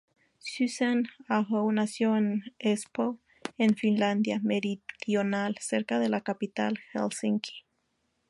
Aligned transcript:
Susan 0.39 1.03
Aho 1.29 1.71
nació 1.71 2.17
en 2.17 2.41
Espoo, 2.57 3.19
en 3.59 3.75
Finlandia 3.75 4.39
Meridional, 4.41 5.55
cerca 5.61 5.99
de 5.99 6.09
la 6.09 6.21
capital, 6.21 6.79
Helsinki. 6.91 7.65